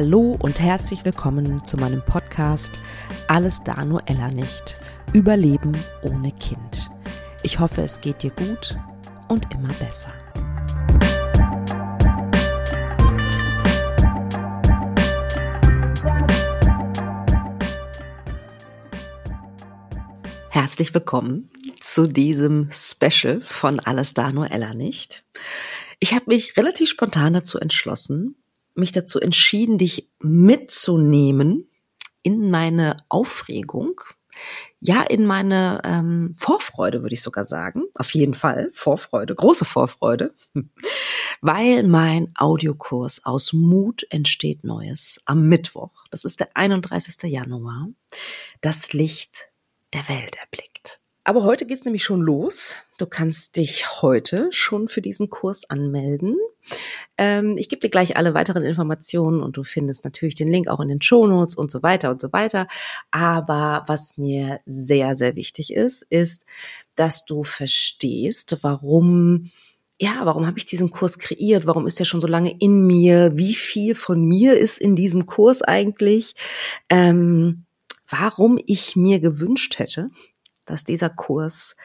[0.00, 2.78] Hallo und herzlich willkommen zu meinem Podcast
[3.26, 4.80] Alles da nur Ella nicht.
[5.12, 6.88] Überleben ohne Kind.
[7.42, 8.78] Ich hoffe, es geht dir gut
[9.26, 10.12] und immer besser.
[20.50, 25.24] Herzlich willkommen zu diesem Special von Alles da nur Ella nicht.
[25.98, 28.36] Ich habe mich relativ spontan dazu entschlossen,
[28.78, 31.68] mich dazu entschieden, dich mitzunehmen
[32.22, 34.00] in meine Aufregung,
[34.80, 37.82] ja, in meine ähm, Vorfreude, würde ich sogar sagen.
[37.94, 40.34] Auf jeden Fall Vorfreude, große Vorfreude,
[41.40, 47.30] weil mein Audiokurs aus Mut entsteht Neues am Mittwoch, das ist der 31.
[47.30, 47.88] Januar,
[48.60, 49.48] das Licht
[49.92, 51.00] der Welt erblickt.
[51.24, 52.76] Aber heute geht's nämlich schon los.
[52.96, 56.36] Du kannst dich heute schon für diesen Kurs anmelden.
[57.16, 60.80] Ähm, ich gebe dir gleich alle weiteren Informationen und du findest natürlich den Link auch
[60.80, 62.66] in den Shownotes und so weiter und so weiter.
[63.10, 66.46] Aber was mir sehr, sehr wichtig ist, ist,
[66.94, 69.50] dass du verstehst, warum
[70.00, 71.66] ja, warum habe ich diesen Kurs kreiert?
[71.66, 73.36] Warum ist der schon so lange in mir?
[73.36, 76.36] Wie viel von mir ist in diesem Kurs eigentlich?
[76.88, 77.64] Ähm,
[78.08, 80.10] warum ich mir gewünscht hätte,
[80.66, 81.76] dass dieser Kurs,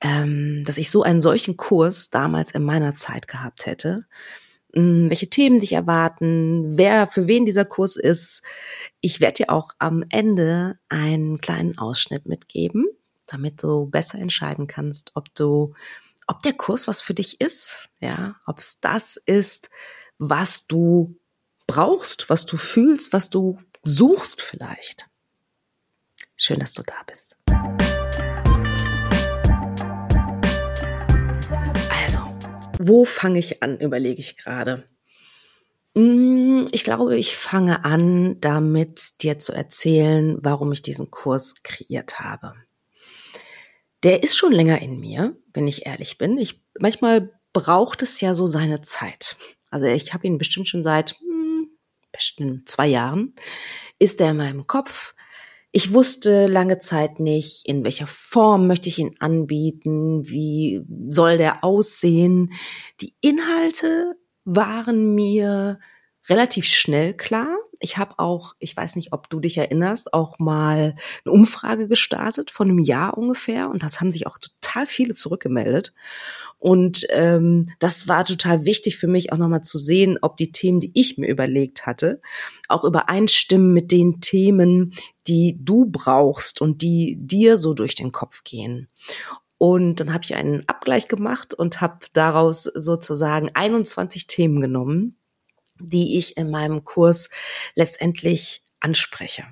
[0.00, 4.06] ähm, dass ich so einen solchen Kurs damals in meiner Zeit gehabt hätte,
[4.72, 8.42] hm, welche Themen dich erwarten, wer für wen dieser Kurs ist.
[9.00, 12.86] Ich werde dir auch am Ende einen kleinen Ausschnitt mitgeben,
[13.26, 15.74] damit du besser entscheiden kannst, ob du,
[16.26, 19.70] ob der Kurs was für dich ist, ja, ob es das ist,
[20.18, 21.18] was du
[21.66, 25.08] brauchst, was du fühlst, was du suchst vielleicht.
[26.36, 27.35] Schön, dass du da bist.
[32.78, 34.84] Wo fange ich an, überlege ich gerade.
[35.94, 42.20] Mm, ich glaube, ich fange an, damit dir zu erzählen, warum ich diesen Kurs kreiert
[42.20, 42.54] habe.
[44.02, 46.38] Der ist schon länger in mir, wenn ich ehrlich bin.
[46.38, 49.36] Ich, manchmal braucht es ja so seine Zeit.
[49.70, 51.70] Also ich habe ihn bestimmt schon seit hm,
[52.12, 53.34] bestimmt zwei Jahren.
[53.98, 55.14] Ist er in meinem Kopf?
[55.76, 61.64] Ich wusste lange Zeit nicht, in welcher Form möchte ich ihn anbieten, wie soll der
[61.64, 62.54] aussehen.
[63.02, 64.14] Die Inhalte
[64.46, 65.78] waren mir
[66.30, 67.58] relativ schnell klar.
[67.78, 70.94] Ich habe auch, ich weiß nicht, ob du dich erinnerst, auch mal
[71.26, 75.92] eine Umfrage gestartet von einem Jahr ungefähr und das haben sich auch total viele zurückgemeldet.
[76.66, 80.80] Und ähm, das war total wichtig für mich auch nochmal zu sehen, ob die Themen,
[80.80, 82.20] die ich mir überlegt hatte,
[82.66, 84.92] auch übereinstimmen mit den Themen,
[85.28, 88.88] die du brauchst und die dir so durch den Kopf gehen.
[89.58, 95.16] Und dann habe ich einen Abgleich gemacht und habe daraus sozusagen 21 Themen genommen,
[95.78, 97.30] die ich in meinem Kurs
[97.76, 99.44] letztendlich anspreche.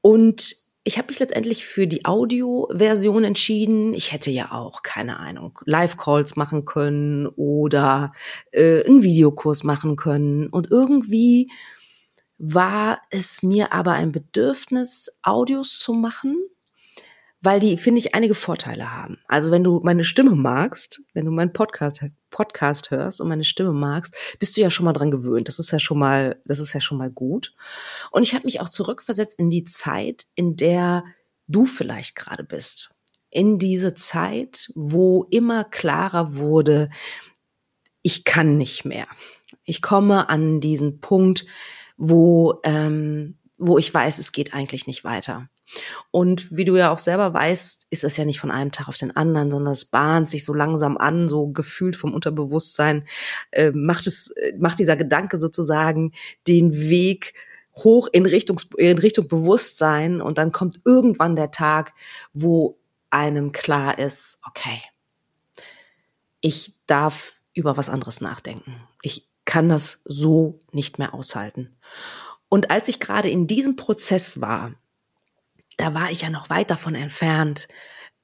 [0.00, 3.94] Und ich habe mich letztendlich für die Audio-Version entschieden.
[3.94, 8.12] Ich hätte ja auch, keine Ahnung, Live-Calls machen können oder
[8.50, 10.48] äh, einen Videokurs machen können.
[10.48, 11.50] Und irgendwie
[12.38, 16.36] war es mir aber ein Bedürfnis, Audios zu machen,
[17.42, 19.18] weil die, finde ich, einige Vorteile haben.
[19.26, 23.72] Also wenn du meine Stimme magst, wenn du meinen Podcast, Podcast hörst und meine Stimme
[23.72, 25.48] magst, bist du ja schon mal dran gewöhnt.
[25.48, 27.52] Das ist ja schon mal, das ist ja schon mal gut.
[28.12, 31.04] Und ich habe mich auch zurückversetzt in die Zeit, in der
[31.48, 32.94] du vielleicht gerade bist.
[33.28, 36.90] In diese Zeit, wo immer klarer wurde,
[38.02, 39.06] ich kann nicht mehr.
[39.64, 41.44] Ich komme an diesen Punkt,
[41.96, 45.48] wo, ähm, wo ich weiß, es geht eigentlich nicht weiter.
[46.10, 48.96] Und wie du ja auch selber weißt, ist es ja nicht von einem Tag auf
[48.96, 53.06] den anderen, sondern es bahnt sich so langsam an, so gefühlt vom Unterbewusstsein,
[53.50, 56.12] äh, macht es, äh, macht dieser Gedanke sozusagen
[56.46, 57.34] den Weg
[57.76, 61.94] hoch in Richtung, in Richtung Bewusstsein und dann kommt irgendwann der Tag,
[62.34, 62.78] wo
[63.10, 64.82] einem klar ist, okay,
[66.40, 68.76] ich darf über was anderes nachdenken.
[69.02, 71.76] Ich kann das so nicht mehr aushalten.
[72.48, 74.74] Und als ich gerade in diesem Prozess war,
[75.82, 77.66] da war ich ja noch weit davon entfernt,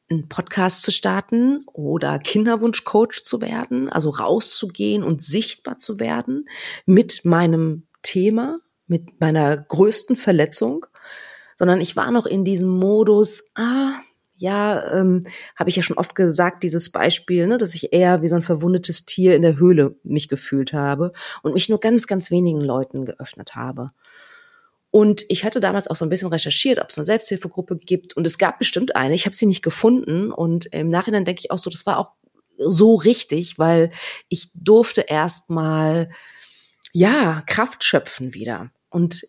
[0.09, 6.49] einen Podcast zu starten oder Kinderwunschcoach zu werden, also rauszugehen und sichtbar zu werden
[6.87, 10.87] mit meinem Thema, mit meiner größten Verletzung,
[11.57, 14.01] sondern ich war noch in diesem Modus, ah,
[14.37, 15.27] ja, ähm,
[15.57, 18.45] habe ich ja schon oft gesagt, dieses Beispiel, ne, dass ich eher wie so ein
[18.45, 21.13] verwundetes Tier in der Höhle mich gefühlt habe
[21.43, 23.91] und mich nur ganz, ganz wenigen Leuten geöffnet habe.
[24.91, 28.17] Und ich hatte damals auch so ein bisschen recherchiert, ob es eine Selbsthilfegruppe gibt.
[28.17, 29.15] Und es gab bestimmt eine.
[29.15, 30.33] Ich habe sie nicht gefunden.
[30.33, 32.13] Und im Nachhinein denke ich auch so, das war auch
[32.57, 33.91] so richtig, weil
[34.29, 36.11] ich durfte erst mal
[36.93, 38.71] ja, Kraft schöpfen wieder.
[38.89, 39.27] Und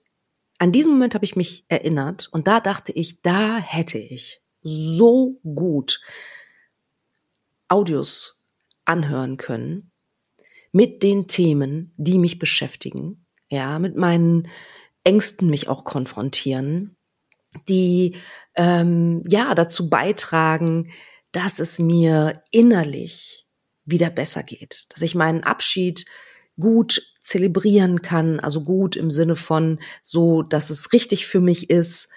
[0.58, 5.40] an diesem Moment habe ich mich erinnert und da dachte ich, da hätte ich so
[5.44, 6.02] gut
[7.68, 8.44] Audios
[8.86, 9.92] anhören können
[10.72, 14.50] mit den Themen, die mich beschäftigen, ja, mit meinen
[15.10, 16.96] Ängsten mich auch konfrontieren,
[17.68, 18.16] die
[18.56, 20.92] ähm, ja dazu beitragen,
[21.32, 23.48] dass es mir innerlich
[23.86, 26.06] wieder besser geht, dass ich meinen Abschied
[26.60, 32.12] gut zelebrieren kann, also gut im Sinne von so, dass es richtig für mich ist.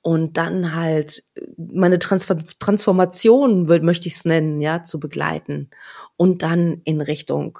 [0.00, 1.24] Und dann halt
[1.58, 5.68] meine Transfer Transformation, möchte ich es nennen, ja, zu begleiten.
[6.16, 7.58] Und dann in Richtung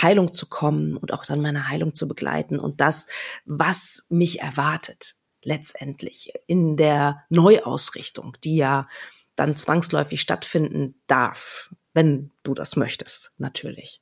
[0.00, 3.06] Heilung zu kommen und auch dann meine Heilung zu begleiten und das,
[3.44, 8.88] was mich erwartet letztendlich in der Neuausrichtung, die ja
[9.36, 14.00] dann zwangsläufig stattfinden darf, wenn du das möchtest, natürlich.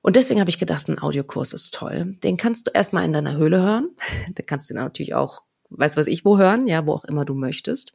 [0.00, 2.16] Und deswegen habe ich gedacht, ein Audiokurs ist toll.
[2.22, 3.90] Den kannst du erstmal in deiner Höhle hören.
[4.28, 7.34] Den kannst du natürlich auch, weiß was ich wo hören, ja, wo auch immer du
[7.34, 7.92] möchtest.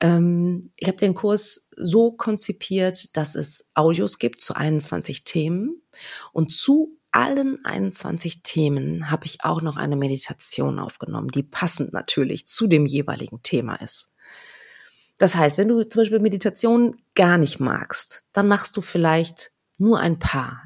[0.00, 5.82] Ähm, ich habe den Kurs so konzipiert, dass es Audios gibt zu 21 Themen.
[6.32, 12.46] Und zu allen 21 Themen habe ich auch noch eine Meditation aufgenommen, die passend natürlich
[12.46, 14.14] zu dem jeweiligen Thema ist.
[15.18, 19.98] Das heißt, wenn du zum Beispiel Meditation gar nicht magst, dann machst du vielleicht nur
[19.98, 20.64] ein paar.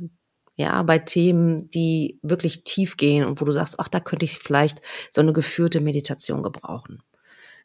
[0.56, 4.38] Ja, bei Themen, die wirklich tief gehen und wo du sagst, ach, da könnte ich
[4.38, 7.02] vielleicht so eine geführte Meditation gebrauchen.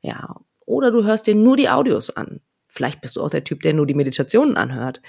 [0.02, 0.38] Ja,
[0.70, 2.42] oder du hörst dir nur die Audios an.
[2.68, 5.02] Vielleicht bist du auch der Typ, der nur die Meditationen anhört.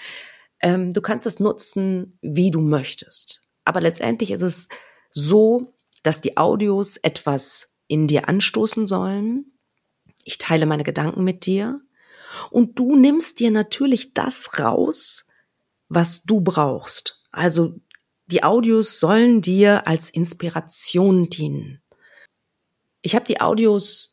[0.60, 3.42] Ähm, du kannst es nutzen, wie du möchtest.
[3.64, 4.68] Aber letztendlich ist es
[5.10, 9.52] so, dass die Audios etwas in dir anstoßen sollen,
[10.24, 11.80] ich teile meine Gedanken mit dir
[12.50, 15.28] und du nimmst dir natürlich das raus,
[15.88, 17.26] was du brauchst.
[17.32, 17.74] Also
[18.26, 21.82] die Audios sollen dir als Inspiration dienen.
[23.02, 24.09] Ich habe die Audios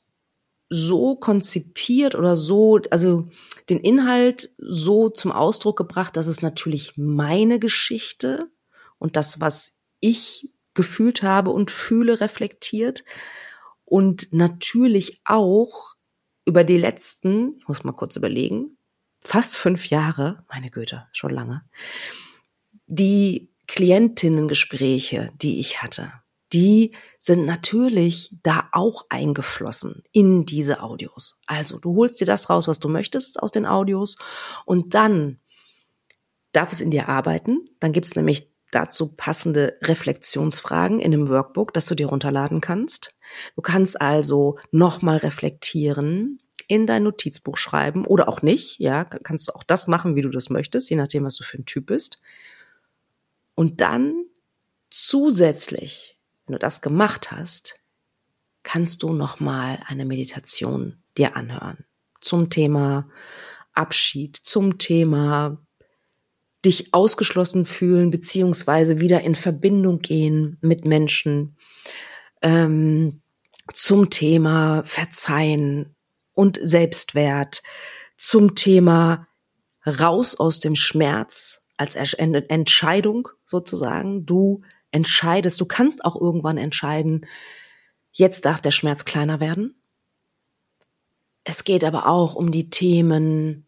[0.69, 3.29] so konzipiert oder so, also
[3.69, 8.49] den Inhalt so zum Ausdruck gebracht, dass es natürlich meine Geschichte
[8.97, 13.03] und das, was ich gefühlt habe und fühle, reflektiert.
[13.83, 15.95] Und natürlich auch
[16.45, 18.77] über die letzten, ich muss mal kurz überlegen,
[19.23, 21.63] fast fünf Jahre, meine Güte, schon lange,
[22.85, 26.13] die Klientinnengespräche, die ich hatte,
[26.53, 31.39] die sind natürlich da auch eingeflossen in diese Audios.
[31.45, 34.17] Also du holst dir das raus, was du möchtest aus den Audios
[34.65, 35.39] und dann
[36.51, 37.69] darf es in dir arbeiten.
[37.79, 43.13] Dann gibt es nämlich dazu passende Reflexionsfragen in dem Workbook, das du dir runterladen kannst.
[43.55, 48.79] Du kannst also nochmal reflektieren, in dein Notizbuch schreiben oder auch nicht.
[48.79, 51.57] Ja, kannst du auch das machen, wie du das möchtest, je nachdem, was du für
[51.57, 52.19] ein Typ bist.
[53.55, 54.25] Und dann
[54.89, 56.16] zusätzlich,
[56.47, 57.79] wenn du das gemacht hast,
[58.63, 61.85] kannst du nochmal eine Meditation dir anhören.
[62.21, 63.09] Zum Thema
[63.73, 65.57] Abschied, zum Thema
[66.65, 71.55] dich ausgeschlossen fühlen, beziehungsweise wieder in Verbindung gehen mit Menschen,
[72.41, 73.21] ähm,
[73.73, 75.95] zum Thema Verzeihen
[76.33, 77.61] und Selbstwert,
[78.17, 79.27] zum Thema
[79.85, 84.25] raus aus dem Schmerz als Entscheidung sozusagen.
[84.25, 84.61] Du
[84.97, 87.25] entscheidest, du kannst auch irgendwann entscheiden,
[88.11, 89.79] jetzt darf der Schmerz kleiner werden.
[91.43, 93.67] Es geht aber auch um die Themen,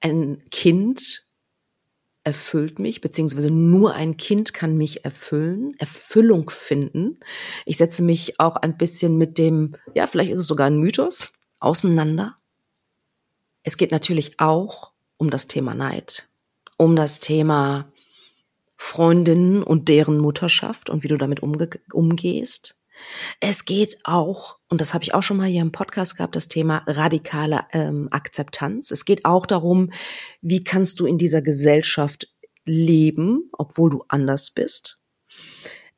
[0.00, 1.28] ein Kind
[2.24, 7.20] erfüllt mich, beziehungsweise nur ein Kind kann mich erfüllen, Erfüllung finden.
[7.66, 11.34] Ich setze mich auch ein bisschen mit dem, ja, vielleicht ist es sogar ein Mythos,
[11.60, 12.36] auseinander.
[13.62, 16.28] Es geht natürlich auch um das Thema Neid,
[16.76, 17.91] um das Thema
[18.84, 22.82] Freundinnen und deren Mutterschaft und wie du damit umge umgehst.
[23.38, 26.48] Es geht auch, und das habe ich auch schon mal hier im Podcast gehabt, das
[26.48, 28.90] Thema radikale ähm, Akzeptanz.
[28.90, 29.92] Es geht auch darum,
[30.40, 32.28] wie kannst du in dieser Gesellschaft
[32.64, 34.98] leben, obwohl du anders bist.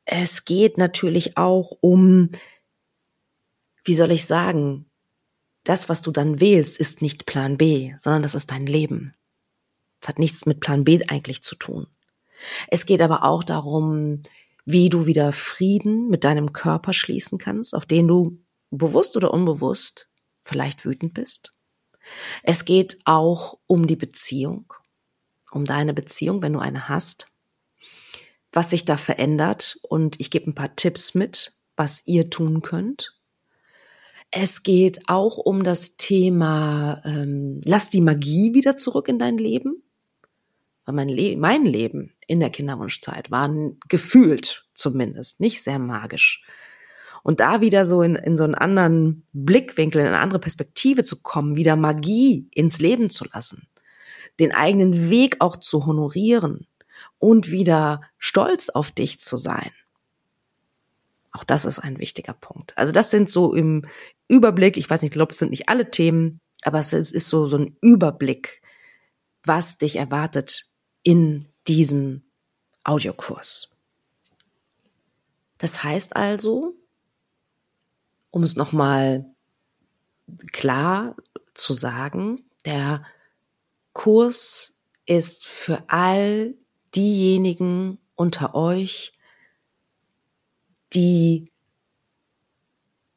[0.05, 2.29] Es geht natürlich auch um,
[3.83, 4.85] wie soll ich sagen,
[5.63, 9.15] das, was du dann wählst, ist nicht Plan B, sondern das ist dein Leben.
[9.99, 11.87] Das hat nichts mit Plan B eigentlich zu tun.
[12.67, 14.21] Es geht aber auch darum,
[14.65, 18.39] wie du wieder Frieden mit deinem Körper schließen kannst, auf den du
[18.71, 20.09] bewusst oder unbewusst
[20.43, 21.53] vielleicht wütend bist.
[22.43, 24.73] Es geht auch um die Beziehung,
[25.51, 27.27] um deine Beziehung, wenn du eine hast,
[28.51, 33.15] was sich da verändert und ich gebe ein paar Tipps mit, was ihr tun könnt.
[34.31, 39.83] Es geht auch um das Thema, ähm, lass die Magie wieder zurück in dein Leben.
[40.85, 43.49] weil mein, Le mein Leben in der Kinderwunschzeit war
[43.87, 46.43] gefühlt zumindest nicht sehr magisch.
[47.23, 51.21] Und da wieder so in, in so einen anderen Blickwinkel, in eine andere Perspektive zu
[51.21, 53.67] kommen, wieder Magie ins Leben zu lassen,
[54.39, 56.67] den eigenen Weg auch zu honorieren
[57.17, 59.71] und wieder stolz auf dich zu sein.
[61.31, 62.77] Auch das ist ein wichtiger Punkt.
[62.77, 63.85] Also das sind so im
[64.27, 67.47] Überblick, ich weiß nicht, ich glaube, es sind nicht alle Themen, aber es ist so,
[67.47, 68.61] so ein Überblick,
[69.43, 70.65] was dich erwartet
[71.03, 72.23] in diesem
[72.83, 73.77] Audiokurs.
[75.57, 76.75] Das heißt also,
[78.31, 79.25] um es nochmal
[80.51, 81.15] klar
[81.53, 83.03] zu sagen, der
[83.93, 86.55] Kurs ist für all
[86.95, 89.13] diejenigen unter euch,
[90.93, 91.51] die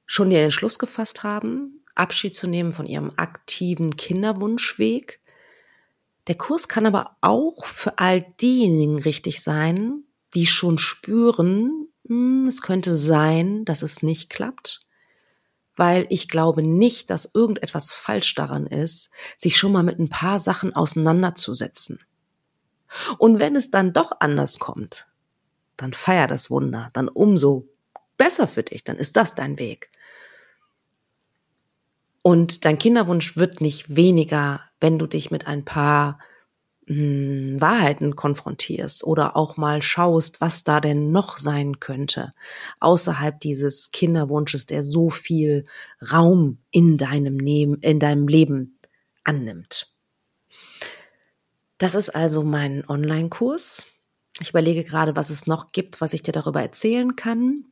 [0.07, 5.21] schon den Entschluss gefasst haben, Abschied zu nehmen von ihrem aktiven Kinderwunschweg.
[6.28, 10.04] Der Kurs kann aber auch für all diejenigen richtig sein,
[10.35, 14.80] die schon spüren, hm, es könnte sein, dass es nicht klappt,
[15.75, 20.38] weil ich glaube nicht, dass irgendetwas falsch daran ist, sich schon mal mit ein paar
[20.38, 22.00] Sachen auseinanderzusetzen.
[23.16, 25.06] Und wenn es dann doch anders kommt,
[25.76, 27.68] dann feier das Wunder, dann umso
[28.18, 29.90] besser für dich, dann ist das dein Weg.
[32.28, 36.18] Und dein Kinderwunsch wird nicht weniger, wenn du dich mit ein paar
[36.85, 42.35] mh, hm, Wahrheiten konfrontierst oder auch mal schaust, was da denn noch sein könnte,
[42.80, 45.64] außerhalb dieses Kinderwunsches, der so viel
[46.12, 47.40] Raum in deinem,
[47.80, 48.78] in deinem Leben
[49.25, 49.90] annimmt.
[51.78, 53.87] Das ist also mein Online-Kurs.
[54.38, 57.64] Ich überlege gerade, was es noch gibt, was ich dir darüber erzählen kann.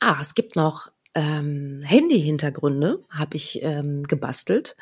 [0.00, 4.76] Ah, es gibt noch ähm, Handy-Hintergründe, habe ich ähm, gebastelt,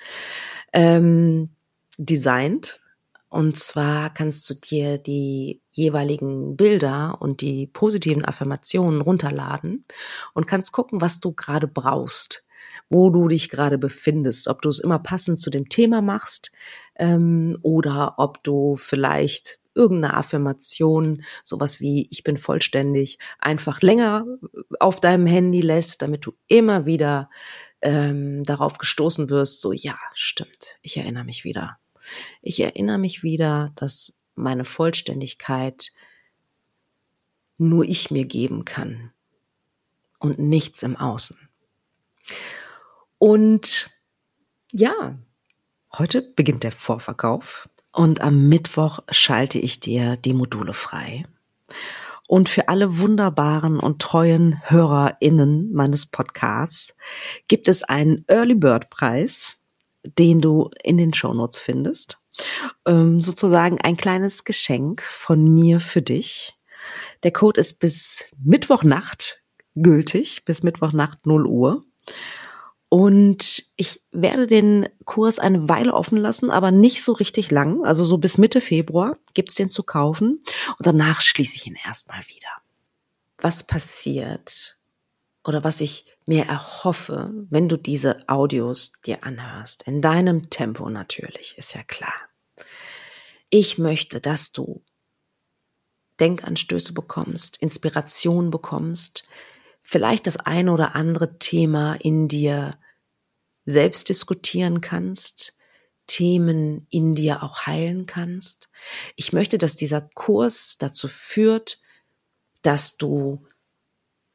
[0.72, 1.50] ähm,
[1.98, 2.80] designt.
[3.28, 9.86] Und zwar kannst du dir die jeweiligen Bilder und die positiven Affirmationen runterladen
[10.34, 12.44] und kannst gucken, was du gerade brauchst
[12.92, 16.52] wo du dich gerade befindest, ob du es immer passend zu dem Thema machst
[16.96, 24.26] ähm, oder ob du vielleicht irgendeine Affirmation, sowas wie ich bin vollständig, einfach länger
[24.80, 27.30] auf deinem Handy lässt, damit du immer wieder
[27.80, 31.78] ähm, darauf gestoßen wirst, so ja, stimmt, ich erinnere mich wieder.
[32.40, 35.92] Ich erinnere mich wieder, dass meine Vollständigkeit
[37.58, 39.12] nur ich mir geben kann
[40.18, 41.38] und nichts im Außen.
[43.18, 43.90] Und
[44.72, 45.18] ja,
[45.96, 51.24] heute beginnt der Vorverkauf und am Mittwoch schalte ich dir die Module frei.
[52.26, 56.96] Und für alle wunderbaren und treuen HörerInnen meines Podcasts
[57.46, 59.58] gibt es einen Early Bird Preis,
[60.02, 62.18] den du in den Show Notes findest.
[62.86, 66.54] Ähm, sozusagen ein kleines Geschenk von mir für dich.
[67.22, 69.42] Der Code ist bis Mittwochnacht
[69.74, 71.84] gültig, bis Mittwochnacht 0 Uhr.
[72.92, 77.86] Und ich werde den Kurs eine Weile offen lassen, aber nicht so richtig lang.
[77.86, 80.42] Also so bis Mitte Februar gibt's den zu kaufen.
[80.76, 82.50] Und danach schließe ich ihn erstmal wieder.
[83.38, 84.76] Was passiert
[85.42, 91.54] oder was ich mir erhoffe, wenn du diese Audios dir anhörst, in deinem Tempo natürlich,
[91.56, 92.12] ist ja klar.
[93.48, 94.82] Ich möchte, dass du
[96.20, 99.26] Denkanstöße bekommst, Inspiration bekommst,
[99.80, 102.76] vielleicht das eine oder andere Thema in dir
[103.64, 105.56] selbst diskutieren kannst,
[106.06, 108.68] Themen in dir auch heilen kannst.
[109.16, 111.80] Ich möchte, dass dieser Kurs dazu führt,
[112.62, 113.46] dass du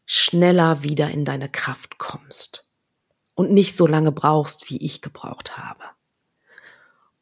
[0.05, 2.67] schneller wieder in deine Kraft kommst
[3.35, 5.83] und nicht so lange brauchst, wie ich gebraucht habe.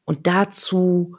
[0.05, 1.17] Und dazu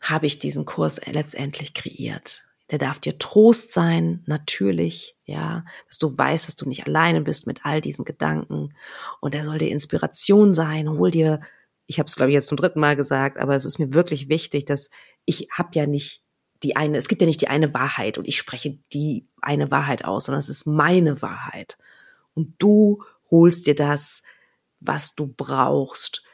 [0.00, 2.43] habe ich diesen Kurs letztendlich kreiert.
[2.70, 7.46] Der darf dir Trost sein, natürlich, ja, dass du weißt, dass du nicht alleine bist
[7.46, 8.74] mit all diesen Gedanken.
[9.20, 10.88] Und er soll dir Inspiration sein.
[10.88, 11.40] Hol dir,
[11.86, 14.28] ich habe es glaube ich jetzt zum dritten Mal gesagt, aber es ist mir wirklich
[14.28, 14.90] wichtig, dass
[15.26, 16.22] ich habe ja nicht
[16.62, 20.04] die eine, es gibt ja nicht die eine Wahrheit und ich spreche die eine Wahrheit
[20.04, 21.76] aus, sondern es ist meine Wahrheit.
[22.32, 24.22] Und du holst dir das,
[24.80, 26.24] was du brauchst,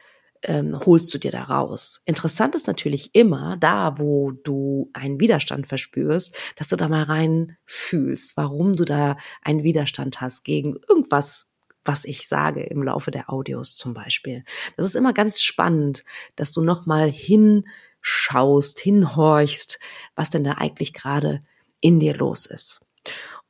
[0.43, 2.01] ähm, holst du dir da raus.
[2.05, 7.57] Interessant ist natürlich immer da, wo du einen Widerstand verspürst, dass du da mal rein
[7.65, 11.51] fühlst, warum du da einen Widerstand hast gegen irgendwas,
[11.83, 14.43] was ich sage im Laufe der Audios zum Beispiel.
[14.77, 16.03] Das ist immer ganz spannend,
[16.35, 19.79] dass du noch mal hinschaust, hinhorchst,
[20.15, 21.43] was denn da eigentlich gerade
[21.79, 22.81] in dir los ist.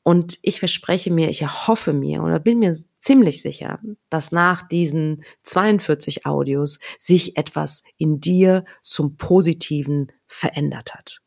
[0.03, 3.79] Und ich verspreche mir, ich erhoffe mir oder bin mir ziemlich sicher,
[4.09, 11.21] dass nach diesen 42 Audios sich etwas in dir zum Positiven verändert hat.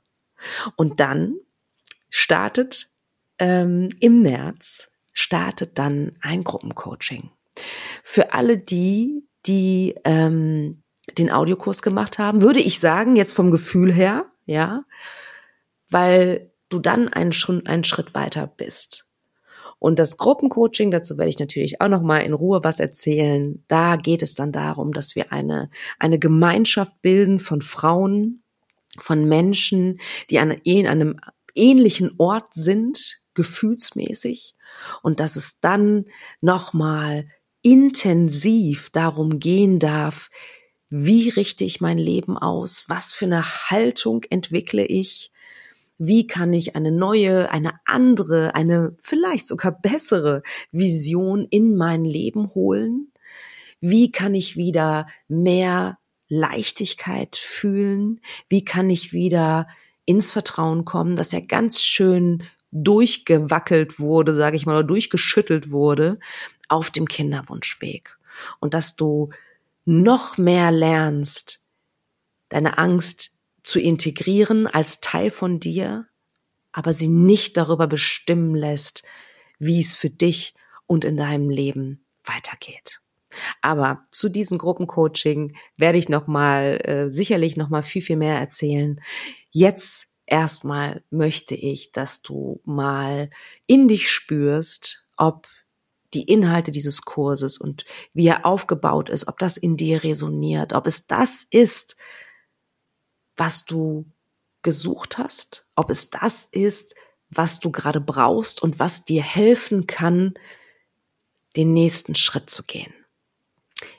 [0.76, 1.35] Und dann
[2.09, 2.95] startet
[3.38, 7.31] ähm, im März startet dann ein Gruppencoaching.
[8.02, 10.83] Für alle die, die ähm,
[11.16, 14.85] den Audiokurs gemacht haben, würde ich sagen, jetzt vom Gefühl her, ja,
[15.88, 17.33] weil du dann einen,
[17.66, 19.04] einen Schritt weiter bist.
[19.85, 23.62] Und das Gruppencoaching, dazu werde ich natürlich auch noch mal in Ruhe was erzählen.
[23.69, 28.43] Da geht es dann darum, dass wir eine eine Gemeinschaft bilden von Frauen,
[28.99, 30.00] von Menschen,
[30.31, 31.21] die an einem
[31.55, 34.55] ähnlichen Ort sind, gefühlsmäßig,
[35.03, 36.07] und dass es dann
[36.41, 37.26] noch mal
[37.61, 40.31] intensiv darum gehen darf,
[40.88, 45.31] wie richte ich mein Leben aus, was für eine Haltung entwickle ich,
[45.99, 52.55] wie kann ich eine neue, eine andere, eine vielleicht sogar bessere Vision in mein Leben
[52.55, 53.13] holen?
[53.81, 55.99] Wie kann ich wieder mehr
[56.29, 58.21] Leichtigkeit fühlen?
[58.49, 59.69] Wie kann ich wieder
[60.07, 62.43] ins Vertrauen kommen, dass ja ganz schön
[62.75, 66.19] durchgewackelt wurde, sage ich mal, oder durchgeschüttelt wurde
[66.69, 68.19] auf dem Kinderwunschweg.
[68.59, 69.31] Und dass du
[69.85, 71.65] noch mehr lernst,
[72.49, 73.34] deine Angst
[73.64, 76.06] zu integrieren als Teil von dir,
[76.71, 79.04] aber sie nicht darüber bestimmen lässt,
[79.59, 80.54] wie es für dich
[80.87, 83.00] und in deinem Leben weitergeht.
[83.62, 88.38] Aber zu diesem Gruppencoaching werde ich noch mal äh, sicherlich noch mal viel viel mehr
[88.38, 89.00] erzählen.
[89.50, 93.30] Jetzt erstmal möchte ich, dass du mal
[93.66, 95.49] in dich spürst, ob
[96.12, 100.87] die Inhalte dieses Kurses und wie er aufgebaut ist, ob das in dir resoniert, ob
[100.87, 101.97] es das ist,
[103.37, 104.07] was du
[104.62, 106.95] gesucht hast, ob es das ist,
[107.31, 110.35] was du gerade brauchst und was dir helfen kann,
[111.57, 112.92] den nächsten Schritt zu gehen.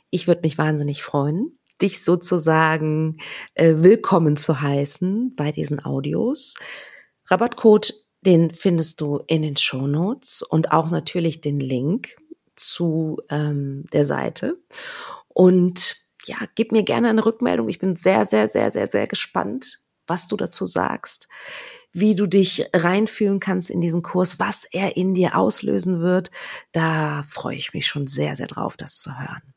[0.09, 3.17] Ich würde mich wahnsinnig freuen, dich sozusagen
[3.53, 6.55] äh, willkommen zu heißen bei diesen Audios.
[7.27, 12.15] Rabattcode, den findest du in den Show Notes und auch natürlich den Link
[12.55, 14.57] zu ähm, der Seite.
[15.27, 17.69] Und ja, gib mir gerne eine Rückmeldung.
[17.69, 21.27] Ich bin sehr, sehr, sehr, sehr, sehr gespannt, was du dazu sagst,
[21.91, 26.29] wie du dich reinfühlen kannst in diesen Kurs, was er in dir auslösen wird.
[26.71, 29.53] Da freue ich mich schon sehr, sehr drauf, das zu hören.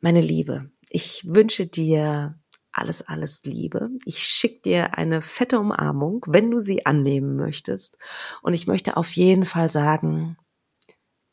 [0.00, 2.38] Meine Liebe, ich wünsche dir
[2.72, 3.90] alles, alles Liebe.
[4.04, 7.98] Ich schicke dir eine fette Umarmung, wenn du sie annehmen möchtest.
[8.42, 10.36] Und ich möchte auf jeden Fall sagen,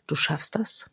[0.05, 0.91] du schaffst das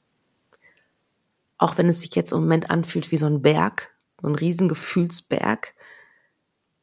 [1.59, 4.68] auch wenn es sich jetzt im Moment anfühlt wie so ein Berg, so ein riesen
[4.68, 5.75] Gefühlsberg,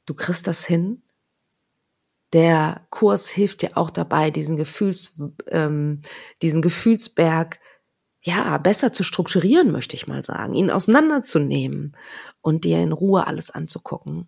[0.05, 1.01] du kriegst das hin.
[2.33, 5.15] Der Kurs hilft dir auch dabei, diesen Gefühls,
[5.47, 6.01] ähm,
[6.41, 7.59] diesen Gefühlsberg
[8.21, 11.95] ja besser zu strukturieren, möchte ich mal sagen, ihn auseinanderzunehmen
[12.41, 14.27] und dir in Ruhe alles anzugucken.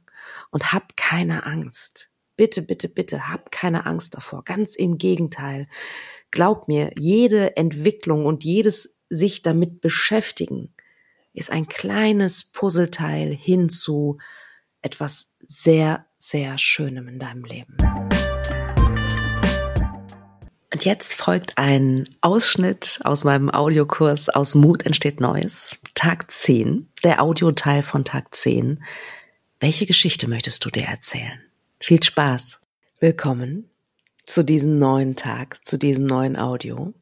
[0.52, 2.10] Und hab keine Angst.
[2.36, 4.44] Bitte, bitte, bitte, hab keine Angst davor.
[4.44, 5.68] Ganz im Gegenteil.
[6.30, 10.74] Glaub mir, jede Entwicklung und jedes sich damit beschäftigen,
[11.34, 14.18] ist ein kleines Puzzleteil hin zu
[14.82, 17.78] etwas sehr, sehr Schönem in deinem Leben.
[20.74, 27.22] Und jetzt folgt ein Ausschnitt aus meinem Audiokurs aus Mut entsteht Neues, Tag 10, der
[27.22, 28.84] Audioteil von Tag 10.
[29.60, 31.42] Welche Geschichte möchtest du dir erzählen?
[31.80, 32.60] Viel Spaß.
[33.00, 33.70] Willkommen
[34.26, 36.94] zu diesem neuen Tag, zu diesem neuen Audio.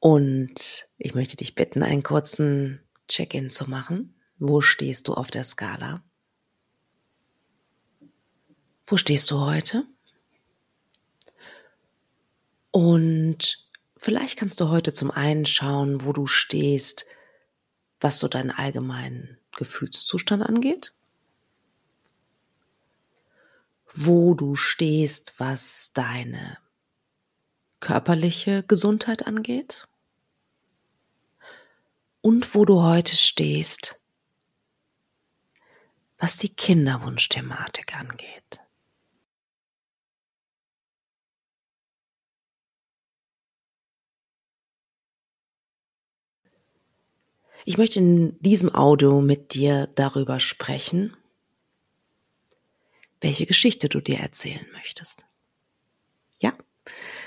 [0.00, 4.14] Und ich möchte dich bitten, einen kurzen Check-in zu machen.
[4.38, 6.02] Wo stehst du auf der Skala?
[8.86, 9.84] Wo stehst du heute?
[12.70, 17.04] Und vielleicht kannst du heute zum einen schauen, wo du stehst,
[18.00, 20.94] was so deinen allgemeinen Gefühlszustand angeht.
[23.92, 26.56] Wo du stehst, was deine
[27.80, 29.88] körperliche Gesundheit angeht
[32.20, 34.00] und wo du heute stehst,
[36.18, 38.60] was die Kinderwunschthematik angeht.
[47.64, 51.16] Ich möchte in diesem Audio mit dir darüber sprechen,
[53.20, 55.26] welche Geschichte du dir erzählen möchtest.
[56.38, 56.56] Ja,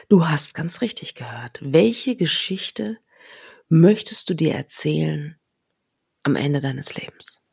[0.10, 1.60] du hast ganz richtig gehört.
[1.62, 2.97] Welche Geschichte
[3.73, 5.36] möchtest du dir erzählen
[6.21, 7.43] am Ende deines Lebens?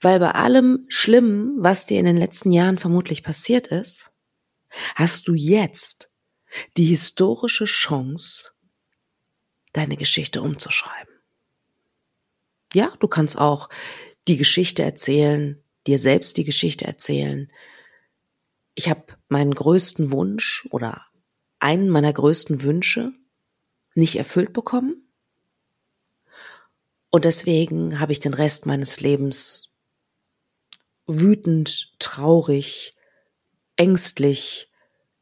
[0.00, 4.10] Weil bei allem Schlimmen, was dir in den letzten Jahren vermutlich passiert ist,
[4.94, 6.10] hast du jetzt
[6.76, 8.50] die historische Chance,
[9.72, 11.14] deine Geschichte umzuschreiben.
[12.74, 13.68] Ja, du kannst auch
[14.26, 17.52] die Geschichte erzählen, dir selbst die Geschichte erzählen.
[18.74, 21.06] Ich habe meinen größten Wunsch oder
[21.60, 23.12] einen meiner größten Wünsche
[24.00, 25.08] nicht erfüllt bekommen.
[27.10, 29.76] Und deswegen habe ich den Rest meines Lebens
[31.06, 32.96] wütend, traurig,
[33.76, 34.70] ängstlich,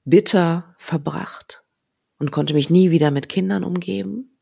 [0.05, 1.65] bitter verbracht
[2.19, 4.39] und konnte mich nie wieder mit Kindern umgeben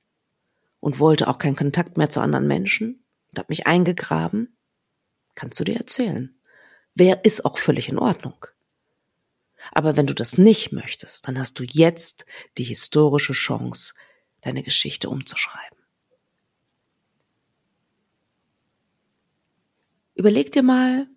[0.80, 4.56] und wollte auch keinen Kontakt mehr zu anderen Menschen und habe mich eingegraben.
[5.34, 6.34] Kannst du dir erzählen.
[6.94, 8.46] Wer ist auch völlig in Ordnung.
[9.72, 12.24] Aber wenn du das nicht möchtest, dann hast du jetzt
[12.56, 13.94] die historische Chance,
[14.46, 15.78] deine Geschichte umzuschreiben.
[20.14, 21.08] Überleg dir mal,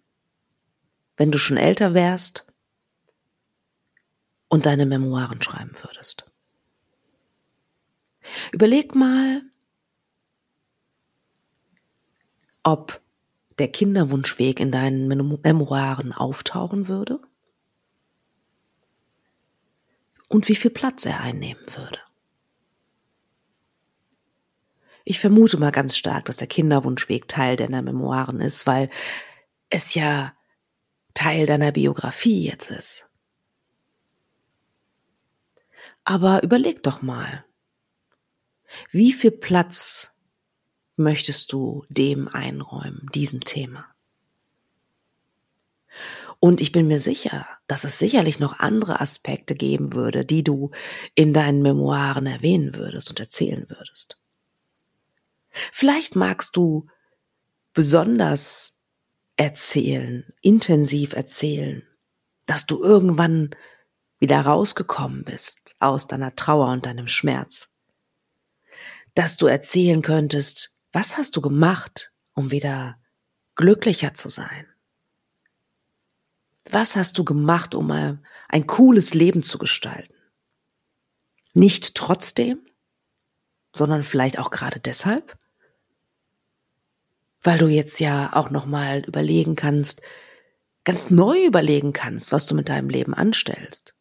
[1.15, 2.47] wenn du schon älter wärst
[4.47, 6.25] und deine Memoiren schreiben würdest.
[8.51, 9.43] Überleg mal,
[12.63, 12.99] ob
[13.59, 17.21] der Kinderwunschweg in deinen Memoiren auftauchen würde
[20.27, 21.99] und wie viel Platz er einnehmen würde.
[25.09, 28.91] Ich vermute mal ganz stark, dass der Kinderwunschweg Teil deiner Memoiren ist, weil
[29.71, 30.35] es ja
[31.15, 33.09] Teil deiner Biografie jetzt ist.
[36.03, 37.43] Aber überleg doch mal,
[38.91, 40.13] wie viel Platz
[40.95, 43.87] möchtest du dem einräumen, diesem Thema?
[46.39, 50.69] Und ich bin mir sicher, dass es sicherlich noch andere Aspekte geben würde, die du
[51.15, 54.19] in deinen Memoiren erwähnen würdest und erzählen würdest.
[55.71, 56.87] Vielleicht magst du
[57.73, 58.81] besonders
[59.35, 61.83] erzählen, intensiv erzählen,
[62.45, 63.51] dass du irgendwann
[64.19, 67.69] wieder rausgekommen bist aus deiner Trauer und deinem Schmerz.
[69.15, 72.99] Dass du erzählen könntest, was hast du gemacht, um wieder
[73.55, 74.67] glücklicher zu sein?
[76.69, 80.13] Was hast du gemacht, um ein, cooles Leben zu gestalten?
[81.53, 82.68] Nicht trotzdem,
[83.73, 85.37] sondern vielleicht auch gerade deshalb?
[87.41, 90.01] Weil du jetzt ja auch nochmal überlegen kannst,
[90.83, 93.95] ganz neu überlegen kannst, was du mit deinem Leben anstellst.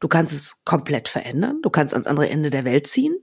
[0.00, 3.16] Du kannst es komplett verändern, du kannst ans andere Ende der Welt ziehen.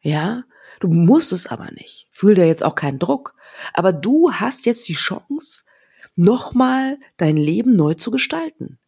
[0.00, 0.44] Ja,
[0.80, 2.08] du musst es aber nicht.
[2.10, 3.34] Fühl dir jetzt auch keinen Druck.
[3.72, 5.64] Aber du hast jetzt die Chance,
[6.14, 8.78] nochmal dein Leben neu zu gestalten.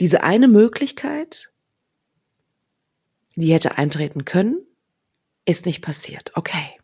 [0.00, 1.52] Diese eine Möglichkeit,
[3.36, 4.64] die hätte eintreten können,
[5.44, 6.32] ist nicht passiert.
[6.34, 6.78] Okay.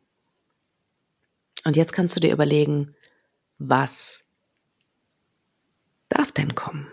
[1.65, 2.91] Und jetzt kannst du dir überlegen,
[3.59, 4.27] was
[6.09, 6.89] darf denn kommen?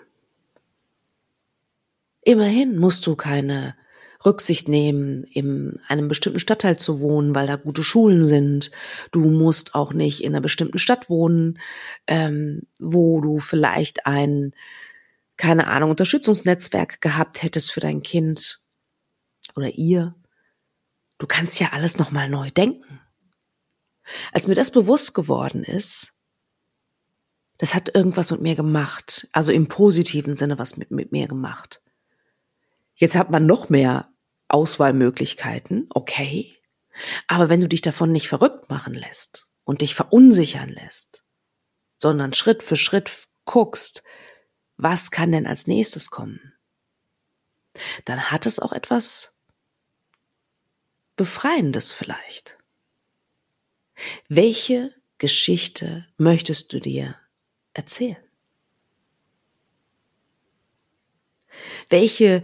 [2.21, 3.75] Immerhin musst du keine
[4.25, 8.71] Rücksicht nehmen, in einem bestimmten Stadtteil zu wohnen, weil da gute Schulen sind.
[9.11, 11.59] Du musst auch nicht in einer bestimmten Stadt wohnen,
[12.07, 14.53] ähm, wo du vielleicht ein,
[15.37, 18.66] keine Ahnung, Unterstützungsnetzwerk gehabt hättest für dein Kind
[19.57, 20.15] oder ihr.
[21.17, 23.01] Du kannst ja alles nochmal neu denken.
[24.31, 26.13] Als mir das bewusst geworden ist,
[27.57, 31.81] das hat irgendwas mit mir gemacht, also im positiven Sinne was mit, mit mir gemacht.
[32.95, 34.11] Jetzt hat man noch mehr
[34.47, 36.55] Auswahlmöglichkeiten, okay.
[37.27, 41.25] Aber wenn du dich davon nicht verrückt machen lässt und dich verunsichern lässt,
[41.97, 44.03] sondern Schritt für Schritt guckst,
[44.77, 46.53] was kann denn als nächstes kommen,
[48.05, 49.36] dann hat es auch etwas
[51.17, 52.57] Befreiendes vielleicht.
[54.29, 57.15] Welche Geschichte möchtest du dir
[57.73, 58.17] erzählen?
[61.89, 62.43] Welche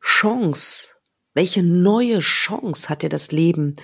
[0.00, 0.94] Chance,
[1.34, 3.76] welche neue Chance hat dir das Leben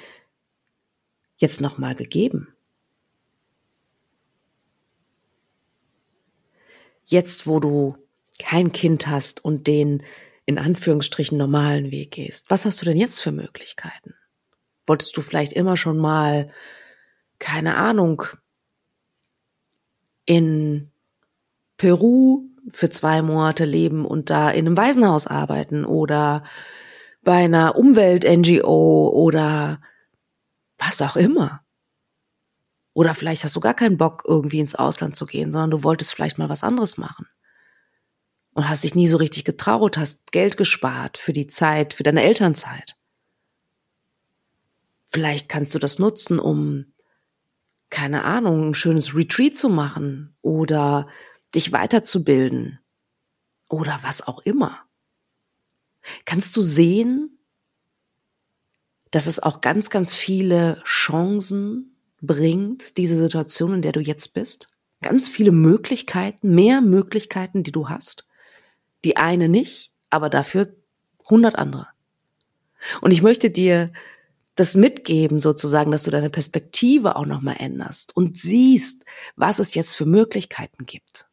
[1.37, 2.55] jetzt nochmal gegeben?
[7.05, 7.96] Jetzt, wo du
[8.38, 10.05] kein Kind hast und den
[10.46, 14.14] in Anführungsstrichen normalen Weg gehst, was hast du denn jetzt für Möglichkeiten?
[14.88, 16.51] Wolltest du vielleicht immer schon mal,
[17.38, 18.24] keine Ahnung,
[20.24, 20.90] in
[21.77, 26.44] Peru für zwei Monate leben und da in einem Waisenhaus arbeiten oder
[27.22, 29.81] bei einer Umwelt-NGO oder
[30.79, 31.62] was auch immer.
[32.94, 36.14] Oder vielleicht hast du gar keinen Bock, irgendwie ins Ausland zu gehen, sondern du wolltest
[36.14, 37.27] vielleicht mal was anderes machen.
[38.53, 42.24] Und hast dich nie so richtig getraut, hast Geld gespart für die Zeit, für deine
[42.24, 42.97] Elternzeit.
[45.08, 46.92] Vielleicht kannst du das nutzen, um,
[47.90, 51.08] keine Ahnung, ein schönes Retreat zu machen oder
[51.54, 52.78] dich weiterzubilden
[53.68, 54.80] oder was auch immer.
[56.24, 57.38] Kannst du sehen,
[59.10, 64.70] dass es auch ganz, ganz viele Chancen bringt, diese Situation, in der du jetzt bist?
[65.00, 68.26] Ganz viele Möglichkeiten, mehr Möglichkeiten, die du hast.
[69.04, 70.74] Die eine nicht, aber dafür
[71.28, 71.88] hundert andere.
[73.00, 73.92] Und ich möchte dir
[74.58, 79.04] das mitgeben sozusagen, dass du deine Perspektive auch nochmal änderst und siehst,
[79.36, 81.28] was es jetzt für Möglichkeiten gibt.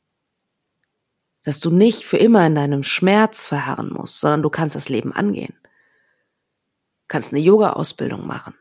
[1.42, 5.12] Dass du nicht für immer in deinem Schmerz verharren musst, sondern du kannst das Leben
[5.12, 5.56] angehen.
[5.64, 8.54] Du kannst eine Yoga-Ausbildung machen.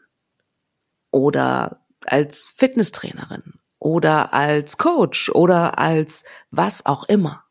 [1.10, 3.60] Oder als Fitnesstrainerin.
[3.78, 5.28] Oder als Coach.
[5.28, 7.44] Oder als was auch immer.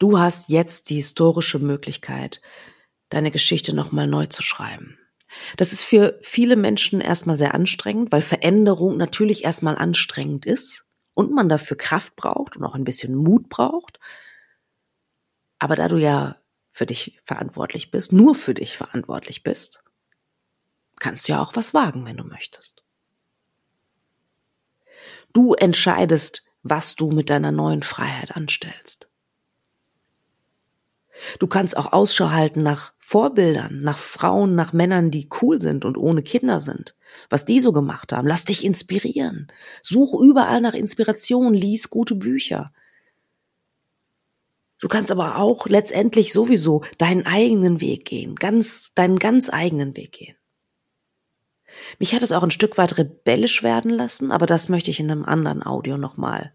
[0.00, 2.40] Du hast jetzt die historische Möglichkeit,
[3.12, 4.98] deine Geschichte nochmal neu zu schreiben.
[5.56, 11.32] Das ist für viele Menschen erstmal sehr anstrengend, weil Veränderung natürlich erstmal anstrengend ist und
[11.32, 13.98] man dafür Kraft braucht und auch ein bisschen Mut braucht.
[15.58, 16.36] Aber da du ja
[16.70, 19.82] für dich verantwortlich bist, nur für dich verantwortlich bist,
[20.98, 22.82] kannst du ja auch was wagen, wenn du möchtest.
[25.32, 29.08] Du entscheidest, was du mit deiner neuen Freiheit anstellst.
[31.38, 35.96] Du kannst auch Ausschau halten nach Vorbildern, nach Frauen, nach Männern, die cool sind und
[35.96, 36.96] ohne Kinder sind.
[37.28, 38.26] Was die so gemacht haben.
[38.26, 39.48] Lass dich inspirieren.
[39.82, 42.72] Such überall nach Inspiration, lies gute Bücher.
[44.78, 50.12] Du kannst aber auch letztendlich sowieso deinen eigenen Weg gehen, ganz, deinen ganz eigenen Weg
[50.12, 50.36] gehen.
[51.98, 55.10] Mich hat es auch ein Stück weit rebellisch werden lassen, aber das möchte ich in
[55.10, 56.52] einem anderen Audio nochmal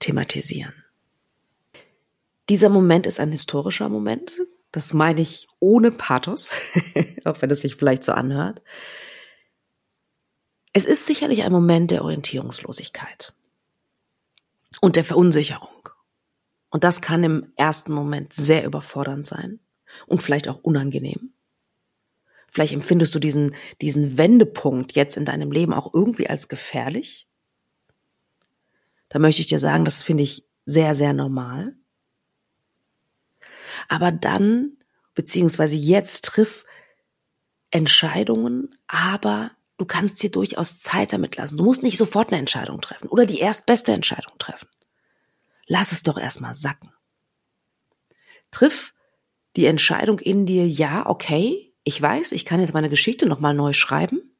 [0.00, 0.83] thematisieren.
[2.48, 4.40] Dieser Moment ist ein historischer Moment.
[4.72, 6.50] Das meine ich ohne Pathos,
[7.24, 8.62] auch wenn es sich vielleicht so anhört.
[10.72, 13.32] Es ist sicherlich ein Moment der Orientierungslosigkeit
[14.80, 15.88] und der Verunsicherung.
[16.70, 19.60] Und das kann im ersten Moment sehr überfordernd sein
[20.08, 21.32] und vielleicht auch unangenehm.
[22.50, 27.28] Vielleicht empfindest du diesen, diesen Wendepunkt jetzt in deinem Leben auch irgendwie als gefährlich.
[29.08, 31.76] Da möchte ich dir sagen, das finde ich sehr, sehr normal.
[33.88, 34.76] Aber dann,
[35.14, 36.64] beziehungsweise jetzt triff
[37.70, 41.56] Entscheidungen, aber du kannst dir durchaus Zeit damit lassen.
[41.56, 44.68] Du musst nicht sofort eine Entscheidung treffen oder die erstbeste Entscheidung treffen.
[45.66, 46.92] Lass es doch erstmal sacken.
[48.50, 48.94] Triff
[49.56, 53.72] die Entscheidung in dir, ja, okay, ich weiß, ich kann jetzt meine Geschichte nochmal neu
[53.72, 54.36] schreiben.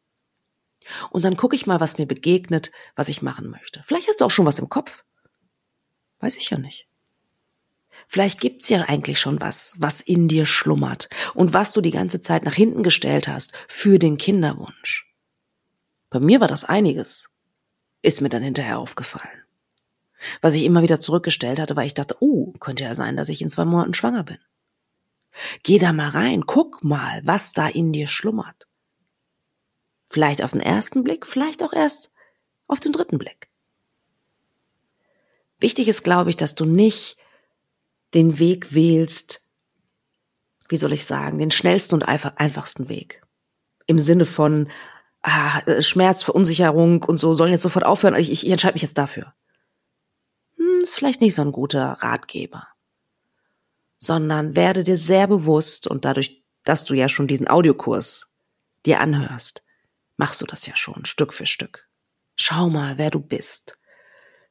[1.11, 3.83] Und dann gucke ich mal, was mir begegnet, was ich machen möchte.
[3.85, 5.05] Vielleicht hast du auch schon was im Kopf.
[6.21, 6.89] Weiß ich ja nicht.
[8.09, 12.21] Vielleicht gibt's ja eigentlich schon was, was in dir schlummert und was du die ganze
[12.21, 15.13] Zeit nach hinten gestellt hast für den Kinderwunsch.
[16.11, 17.31] Bei mir war das einiges.
[18.03, 19.43] Ist mir dann hinterher aufgefallen.
[20.41, 23.43] Was ich immer wieder zurückgestellt hatte, weil ich dachte, oh, könnte ja sein, dass ich
[23.43, 24.39] in zwei Monaten schwanger bin.
[25.63, 28.67] Geh da mal rein, guck mal, was da in dir schlummert.
[30.09, 32.13] Vielleicht auf den ersten Blick, vielleicht auch erst
[32.67, 33.49] auf den dritten Blick.
[35.59, 37.17] Wichtig ist, glaube ich, dass du nicht
[38.15, 39.49] den Weg wählst,
[40.69, 43.23] wie soll ich sagen, den schnellsten und einfachsten Weg.
[43.87, 44.69] Im Sinne von
[45.23, 48.15] ah, Schmerz, Verunsicherung und so sollen jetzt sofort aufhören.
[48.17, 49.35] Ich, ich, ich entscheide mich jetzt dafür.
[50.57, 52.69] Hm, ist vielleicht nicht so ein guter Ratgeber.
[53.99, 58.33] Sondern werde dir sehr bewusst und dadurch, dass du ja schon diesen Audiokurs
[58.87, 59.63] dir anhörst,
[60.17, 61.89] machst du das ja schon Stück für Stück.
[62.37, 63.79] Schau mal, wer du bist.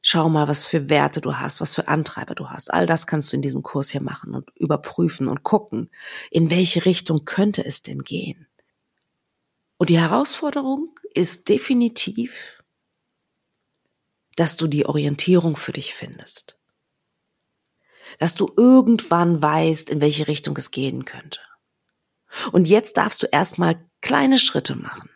[0.06, 2.74] Schau mal, was für Werte du hast, was für Antreiber du hast.
[2.74, 5.90] All das kannst du in diesem Kurs hier machen und überprüfen und gucken,
[6.30, 8.46] in welche Richtung könnte es denn gehen.
[9.78, 12.62] Und die Herausforderung ist definitiv,
[14.36, 16.58] dass du die Orientierung für dich findest.
[18.18, 21.40] Dass du irgendwann weißt, in welche Richtung es gehen könnte.
[22.52, 25.08] Und jetzt darfst du erstmal kleine Schritte machen.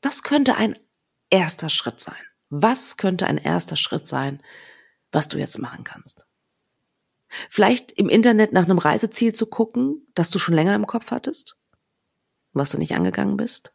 [0.00, 0.78] Was könnte ein
[1.28, 2.14] erster Schritt sein?
[2.48, 4.42] Was könnte ein erster Schritt sein,
[5.10, 6.26] was du jetzt machen kannst?
[7.50, 11.56] Vielleicht im Internet nach einem Reiseziel zu gucken, das du schon länger im Kopf hattest,
[12.52, 13.74] was du nicht angegangen bist.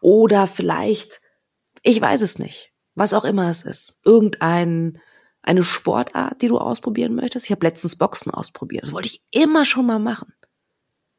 [0.00, 1.20] Oder vielleicht,
[1.82, 5.00] ich weiß es nicht, was auch immer es ist, irgendein
[5.42, 7.46] eine Sportart, die du ausprobieren möchtest.
[7.46, 8.82] Ich habe letztens Boxen ausprobiert.
[8.82, 10.34] Das wollte ich immer schon mal machen.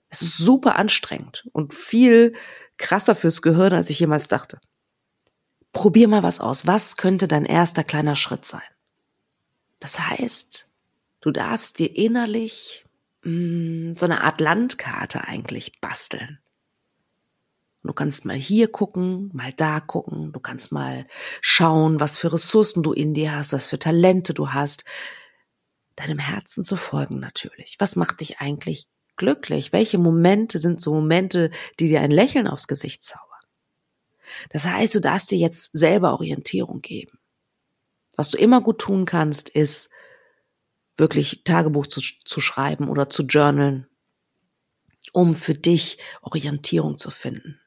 [0.10, 2.36] Es ist super anstrengend und viel
[2.78, 4.60] krasser fürs Gehirn, als ich jemals dachte
[5.78, 6.66] probier mal was aus.
[6.66, 8.64] Was könnte dein erster kleiner Schritt sein?
[9.80, 10.68] Das heißt,
[11.22, 12.84] du darfst dir innerlich
[13.22, 16.40] mh, mm, so eine Art Landkarte eigentlich basteln.
[17.84, 20.32] Du kannst mal hier gucken, mal da gucken.
[20.34, 21.06] Du kannst mal
[21.42, 24.84] schauen, was für Ressourcen du in dir hast, was für Talente du hast.
[25.96, 27.76] Deinem Herzen zu folgen natürlich.
[27.78, 29.74] Was macht dich eigentlich glücklich?
[29.74, 33.27] Welche Momente sind so Momente, die dir ein Lächeln aufs Gesicht zaubern?
[34.50, 37.20] Das heißt, du darfst dir jetzt selber Orientierung geben.
[38.16, 39.90] Was du immer gut tun kannst, ist
[40.98, 43.88] wirklich Tagebuch zu, zu schreiben oder zu journalen,
[45.14, 47.60] um für dich Orientierung zu finden.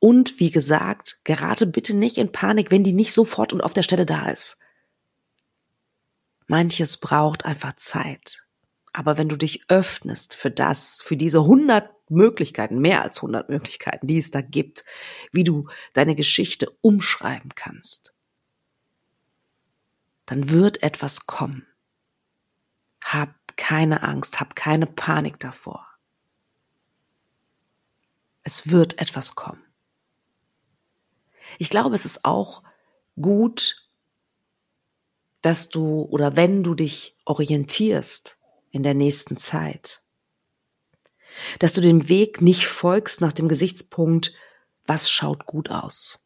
[0.00, 3.84] Und wie gesagt, gerate bitte nicht in Panik, wenn die nicht sofort und auf der
[3.84, 4.58] Stelle da ist.
[6.48, 8.44] Manches braucht einfach Zeit.
[8.92, 14.06] Aber wenn du dich öffnest für das, für diese hundert Möglichkeiten, mehr als hundert Möglichkeiten,
[14.06, 14.84] die es da gibt,
[15.32, 18.14] wie du deine Geschichte umschreiben kannst,
[20.26, 21.66] dann wird etwas kommen.
[23.02, 25.86] Hab keine Angst, hab keine Panik davor.
[28.42, 29.62] Es wird etwas kommen.
[31.58, 32.62] Ich glaube, es ist auch
[33.20, 33.88] gut,
[35.42, 38.39] dass du oder wenn du dich orientierst
[38.70, 40.02] in der nächsten Zeit,
[41.58, 44.34] dass du dem Weg nicht folgst nach dem Gesichtspunkt,
[44.86, 46.20] was schaut gut aus.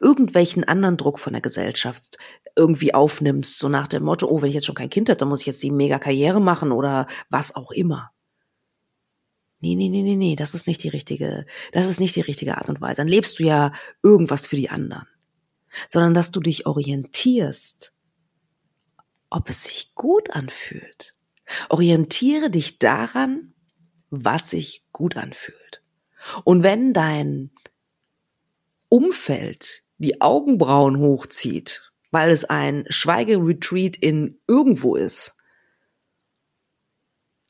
[0.00, 2.18] Irgendwelchen anderen Druck von der Gesellschaft
[2.56, 5.28] irgendwie aufnimmst, so nach dem Motto, oh, wenn ich jetzt schon kein Kind habe, dann
[5.28, 8.10] muss ich jetzt die mega Karriere machen oder was auch immer.
[9.60, 12.56] Nee, nee, nee, nee, nee, das ist nicht die richtige, das ist nicht die richtige
[12.56, 12.96] Art und Weise.
[12.96, 15.06] Dann lebst du ja irgendwas für die anderen.
[15.88, 17.94] Sondern dass du dich orientierst,
[19.28, 21.14] ob es sich gut anfühlt.
[21.68, 23.54] Orientiere dich daran,
[24.10, 25.82] was sich gut anfühlt.
[26.44, 27.50] Und wenn dein
[28.88, 35.36] Umfeld die Augenbrauen hochzieht, weil es ein Schweigeretreat in irgendwo ist,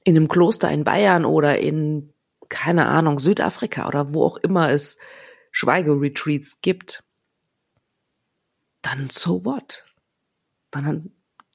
[0.04, 2.12] in einem Kloster in Bayern oder in,
[2.48, 4.98] keine Ahnung, Südafrika oder wo auch immer es
[5.52, 7.04] Schweigeretreats gibt,
[8.82, 9.84] dann so what?
[10.70, 11.12] Dann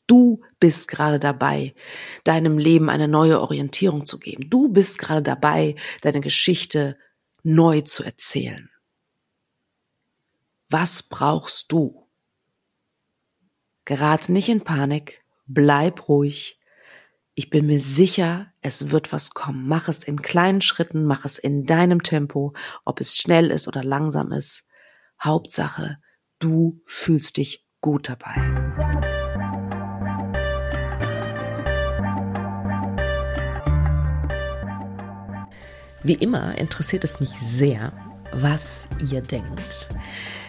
[0.07, 1.75] Du bist gerade dabei,
[2.23, 4.49] deinem Leben eine neue Orientierung zu geben.
[4.49, 6.97] Du bist gerade dabei, deine Geschichte
[7.43, 8.71] neu zu erzählen.
[10.67, 12.07] Was brauchst du?
[13.85, 16.59] Gerate nicht in Panik, bleib ruhig.
[17.35, 19.67] Ich bin mir sicher, es wird was kommen.
[19.67, 23.83] Mach es in kleinen Schritten, mach es in deinem Tempo, ob es schnell ist oder
[23.83, 24.65] langsam ist.
[25.23, 25.99] Hauptsache,
[26.39, 28.74] du fühlst dich gut dabei.
[36.05, 37.91] Wie immer interessiert es mich sehr,
[38.31, 39.89] was ihr denkt.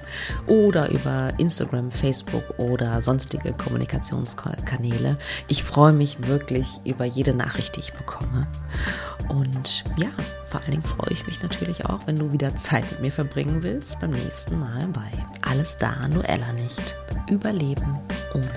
[0.46, 5.18] oder über Instagram, Facebook oder sonstige Kommunikationskanäle.
[5.48, 8.46] Ich freue mich wirklich über jede Nachricht, die ich bekomme.
[9.28, 10.08] Und ja,
[10.48, 13.62] vor allen Dingen freue ich mich natürlich auch, wenn du wieder Zeit mit mir verbringen
[13.62, 15.10] willst beim nächsten Mal bei
[15.42, 16.96] Alles da, nur Ella nicht.
[17.28, 18.00] Überleben
[18.34, 18.50] ohne